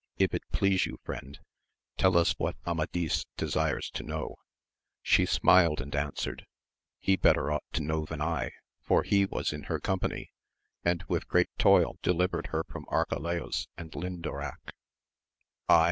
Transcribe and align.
If 0.17 0.33
it 0.33 0.41
please 0.51 0.87
you 0.87 0.97
friend, 1.03 1.37
tell 1.95 2.17
us 2.17 2.33
what 2.39 2.55
Amadis 2.65 3.27
desires 3.37 3.91
to 3.91 4.01
know! 4.01 4.37
She 5.03 5.27
smiled 5.27 5.79
and 5.79 5.95
answered. 5.95 6.47
He 6.99 7.15
better 7.15 7.51
ought 7.51 7.65
to 7.73 7.83
know 7.83 8.05
than 8.05 8.19
I, 8.19 8.49
for 8.81 9.03
he 9.03 9.25
was 9.27 9.53
in 9.53 9.65
her 9.65 9.79
company, 9.79 10.31
and 10.83 11.03
with 11.03 11.27
great 11.27 11.55
toil 11.59 11.99
delivered 12.01 12.47
her 12.47 12.63
from 12.63 12.85
Arca 12.87 13.19
laus 13.19 13.67
and 13.77 13.93
Lindoraque. 13.93 14.71
I 15.69 15.79